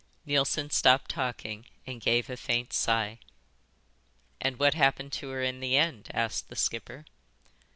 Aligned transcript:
Neilson 0.25 0.71
stopped 0.71 1.11
talking 1.11 1.67
and 1.85 2.01
gave 2.01 2.27
a 2.27 2.35
faint 2.35 2.73
sigh. 2.73 3.19
"And 4.41 4.57
what 4.57 4.73
happened 4.73 5.11
to 5.13 5.29
her 5.29 5.43
in 5.43 5.59
the 5.59 5.77
end?" 5.77 6.09
asked 6.11 6.49
the 6.49 6.55
skipper. 6.55 7.05